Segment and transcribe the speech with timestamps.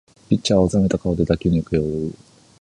[0.29, 2.13] ピッチャーは青ざめた顔で打球の行方を追う